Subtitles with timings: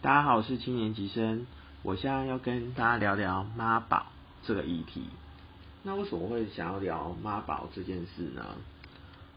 [0.00, 1.44] 大家好，我是青年级生，
[1.82, 4.06] 我现在要跟大家聊聊妈宝
[4.44, 5.08] 这个议题。
[5.82, 8.44] 那为什么会想要聊妈宝这件事呢？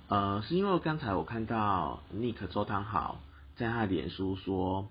[0.08, 3.22] 呃，是因为刚才我看到 Nick 周汤豪
[3.56, 4.88] 在他的脸书说，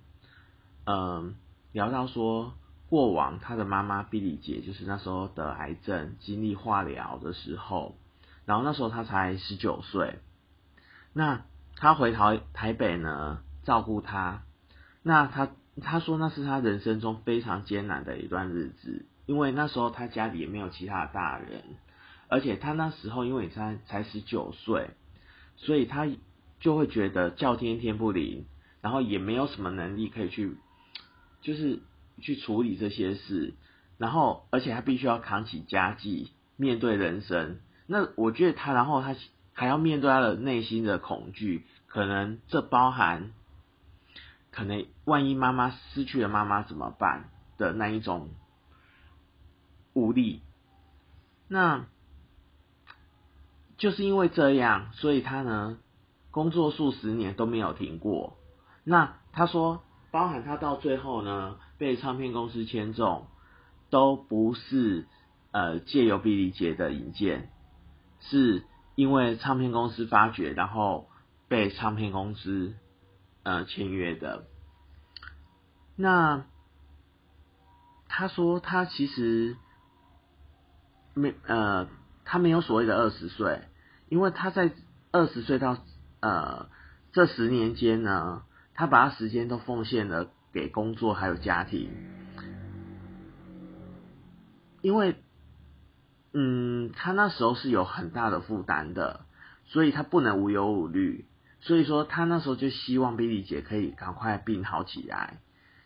[0.87, 1.36] 嗯，
[1.71, 2.52] 聊到说
[2.89, 7.95] 过往他的妈妈毕丽姐就是那时候得癌症，经历化疗的时候，
[8.45, 10.18] 然后那时候他才十九岁，
[11.12, 11.43] 那
[11.77, 14.43] 他回台台北呢照顾他，
[15.03, 15.51] 那他。
[15.82, 21.63] 他说那是他人生中非常艰难的一段日子，因为那时候他家里也没有其他大人，
[22.29, 24.91] 而且他那时候因为才才十九岁，
[25.57, 26.07] 所以他
[26.58, 28.44] 就会觉得叫天天不灵，
[28.82, 30.58] 然后也没有什么能力可以去，
[31.41, 31.79] 就是
[32.20, 33.55] 去处理这些事，
[33.97, 37.61] 然后而且他必须要扛起家计，面对人生。
[37.86, 39.17] 那我觉得他，然后他
[39.55, 43.33] 还要面对他的内心的恐惧，可能这包含。
[44.50, 48.31] 可能万一妈妈失去了妈妈怎么办的那一种
[49.92, 50.42] 无力，
[51.48, 51.86] 那
[53.77, 55.78] 就是因为这样，所以他呢
[56.30, 58.36] 工作数十年都没有停过。
[58.84, 63.27] 那他说，包含他到最后呢被唱片公司签中，
[63.89, 65.06] 都不是
[65.52, 67.50] 呃借由毕利杰的引荐，
[68.20, 68.64] 是
[68.96, 71.08] 因为唱片公司发掘，然后
[71.48, 72.74] 被唱片公司。
[73.42, 74.46] 呃，签约的。
[75.96, 76.46] 那
[78.08, 79.56] 他说他其实
[81.14, 81.88] 没呃，
[82.24, 83.62] 他没有所谓的二十岁，
[84.08, 84.72] 因为他在
[85.12, 85.78] 二十岁到
[86.20, 86.68] 呃
[87.12, 91.91] 这十年间呢，他把他时间都奉献了给工作还有家庭，
[94.83, 95.22] 因为
[96.33, 99.27] 嗯，他那时候是有很大的负担的，
[99.64, 101.30] 所以他不能无忧无虑。
[101.62, 105.41] 所以说，他那时候就希望比利姐可以赶快病好起来，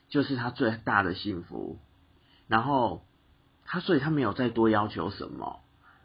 [0.09, 1.81] 就是他最大的幸福。
[2.47, 3.05] 然后
[3.65, 5.61] 他，所以他没有再多要求什么。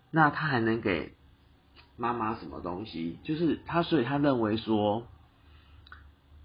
[0.10, 1.14] 那他还能给
[1.98, 3.20] 妈妈什么东西？
[3.24, 5.06] 就是他，所以他认为说，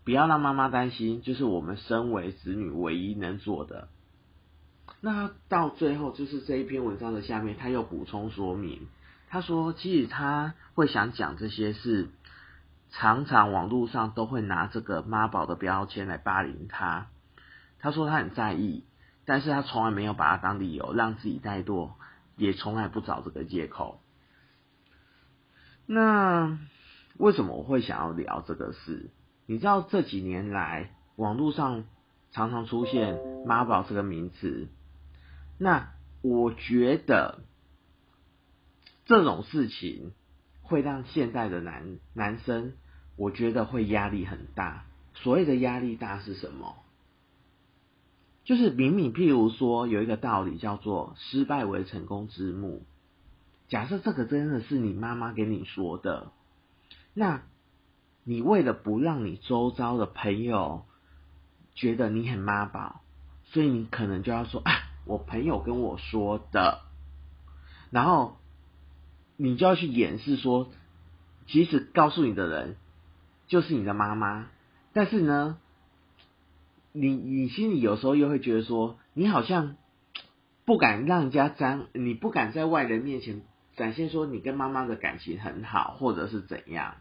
[0.05, 3.89] 不要让妈妈担心，就是我们身为子女唯一能做的。
[5.01, 8.87] 那到最后，就是这一篇文章的下面，他又补充说明，
[9.31, 12.11] 他说，其实他会想讲这些是。
[12.97, 17.09] 常常网络上都会拿这个妈宝的标签来霸凌他。
[17.81, 18.85] 他说他很在意，
[19.25, 21.91] 但是他从来没有把它当理由让自己怠惰，
[22.37, 24.01] 也从来不找这个借口。
[25.87, 26.57] 那
[27.19, 29.11] 为什么我会想要聊这个事？
[29.47, 31.85] 你知道这几年来网络上
[32.31, 34.69] 常常出现妈宝这个名词，
[35.59, 37.41] 那我觉得
[39.05, 40.13] 这种事情
[40.63, 42.75] 会让现在的男男生。
[43.17, 44.85] 我觉得会压力很大。
[45.15, 46.75] 所谓的压力大是什么？
[48.45, 52.83] 就是明明，譬如说有一个道理叫做“失败为成功之母”。
[53.69, 56.33] 假设这个真的是你妈妈给你说的，
[57.15, 57.43] 那
[58.25, 60.85] 你为了不让你周遭的朋友
[61.75, 63.01] 觉得你很妈宝，
[63.45, 64.73] 所以你可能就要说：“啊，
[65.07, 66.81] 我朋友跟我说的。”
[67.91, 68.37] 然后
[69.37, 70.69] 你就要去掩饰说，
[71.47, 72.77] 其实告诉你的人。
[73.47, 74.49] 就是你的妈妈，
[74.93, 75.59] 但是呢，
[76.93, 79.77] 你你心里有时候又会觉得说，你好像
[80.65, 83.43] 不敢让人家展，你不敢在外人面前
[83.77, 86.97] 展现说你跟妈妈的感情很好，或者是怎样。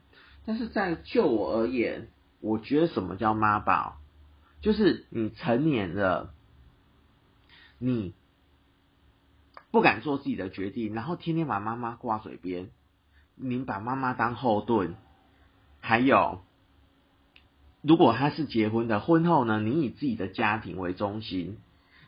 [0.45, 2.09] 但是在就我而言，
[2.41, 3.97] 我觉得什么叫妈宝，
[4.59, 6.33] 就是你成年了，
[7.79, 8.13] 你
[9.71, 12.69] 不敢做自己的决定，然后天天把妈妈挂嘴边，
[13.35, 14.95] 你把妈妈当后盾。
[15.85, 16.41] 还有，
[17.81, 21.57] 如果他是结婚的，婚后呢，你以自己的家庭为中心，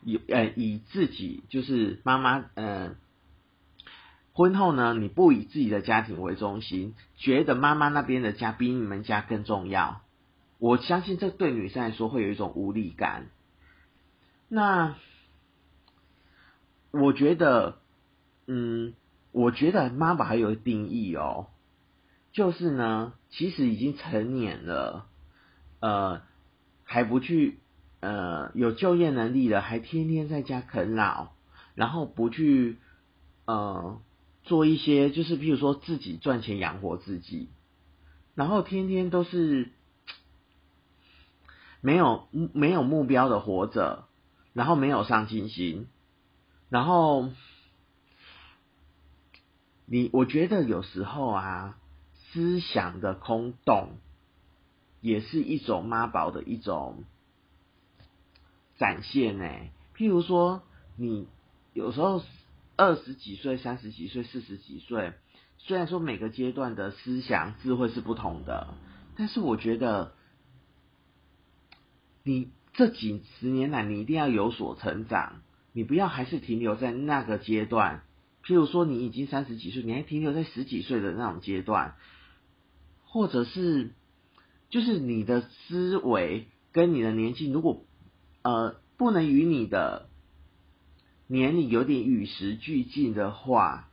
[0.01, 2.95] 以呃以自己就是妈妈，嗯，
[4.31, 10.01] 婚后呢，你不以自己的家庭为中心，觉得妈妈那边的家比你们家更重要，
[10.57, 13.27] 我相信这对女生来说会有一种无力感。
[14.47, 14.95] 那
[16.91, 17.77] 我觉得，
[18.47, 18.93] 嗯，
[19.33, 21.47] 我觉得妈妈还有定义哦。
[22.35, 25.07] 就是呢，其实已经成年了，
[25.79, 26.21] 呃，
[26.83, 27.59] 还不去，
[28.01, 31.29] 呃，有就业能力了，还天天在家啃老，
[31.75, 32.77] 然后不去，
[33.45, 34.01] 呃，
[34.43, 37.47] 做一些，就是譬如说自己赚钱养活自己，
[38.35, 39.71] 然后天天都是
[41.79, 44.09] 没有没有目标的活着，
[44.51, 45.87] 然后没有上进心，
[46.67, 47.29] 然后
[49.85, 51.77] 你我觉得有时候啊。
[52.35, 53.91] 思想的空洞，
[54.99, 57.05] 也是一种妈宝的一种
[58.77, 59.45] 展现呢。
[59.95, 60.63] 譬如说，
[60.97, 61.29] 你
[61.71, 62.21] 有时候
[62.75, 65.13] 二十几岁、三十几岁、四十几岁，
[65.59, 68.73] 虽然说每个阶段的思想智慧是不同的，
[69.15, 70.13] 但是我觉得
[72.23, 75.41] 你这几十年来，你一定要有所成长，
[75.71, 78.03] 你不要还是停留在那个阶段。
[78.43, 81.95] 譬如说，你已经三十几岁，你还停留在十几岁的那种阶段，
[83.15, 83.91] 或者是
[84.69, 87.85] 就是你的思维跟你的年纪，如果
[88.41, 90.09] 呃不能与你的
[91.25, 93.87] 年龄有点与时俱进的话，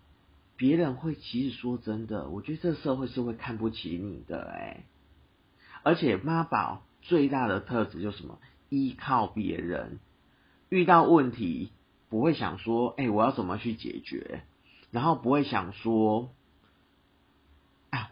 [0.56, 4.86] 别人会其实说真的，我觉得这社会是会看不起你的哎。
[5.84, 8.40] 而且妈宝最大的特质就是什么？
[8.70, 10.00] 依靠别人，
[10.68, 11.70] 遇到问题。
[12.08, 14.42] 不会想说，哎，我要怎么去解决？
[14.90, 16.34] 然后不会想说，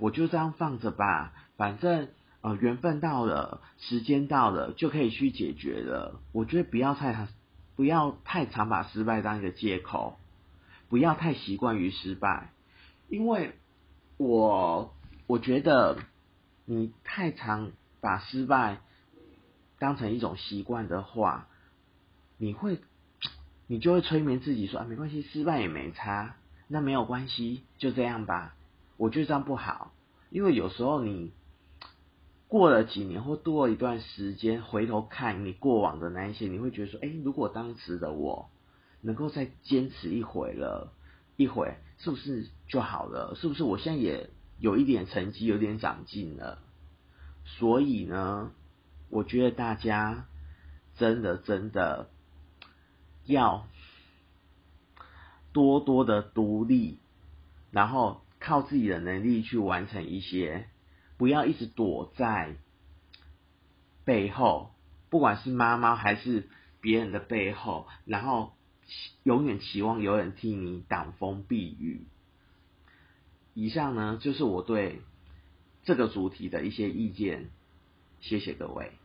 [0.01, 2.09] 我就这样放着吧，反正
[2.41, 6.21] 呃缘分到了，时间到了就可以去解决了。
[6.33, 7.29] 我觉得不要太
[7.77, 10.19] 不要太常把失败当一个借口，
[10.89, 12.51] 不要太习惯于失败，
[13.09, 13.53] 因为
[14.17, 14.95] 我
[15.27, 15.99] 我觉得
[16.65, 18.79] 你太常把失败
[19.79, 21.47] 当成一种习惯的话，
[22.39, 22.81] 你会。
[23.73, 26.35] 你就会催眠自己说啊，没关系，失败也没差，
[26.67, 28.57] 那没有关系，就这样吧。
[29.01, 29.93] 我觉得这样不好，
[30.29, 31.33] 因为有时候你
[32.49, 38.51] 过了几年或多了一段时间，回头看你过往的那一些，你会觉得说，哎，如果当时的我
[39.01, 40.93] 能够再坚持一回了，
[41.37, 43.35] 一回是不是就好了？
[43.37, 46.59] 是不是我现在也有一点成绩，有点长进了？
[47.47, 48.53] 所以呢，
[49.09, 50.27] 我觉得大家
[50.97, 52.11] 真的真的。
[53.27, 53.67] 要
[55.53, 56.99] 多多的独立，
[57.71, 60.67] 然后靠自己的能力去完成一些，
[61.17, 62.57] 不要一直躲在
[64.05, 64.73] 背后，
[65.09, 66.49] 不管是妈妈还是
[66.81, 68.53] 别人的背后，然后
[69.23, 72.09] 永远期望有人替你挡风避雨。
[73.55, 75.01] 以上呢，就是我对
[75.85, 77.51] 这个主题的一些意见，
[78.21, 79.00] 谢谢各位。